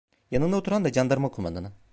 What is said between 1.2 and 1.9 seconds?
kumandanı.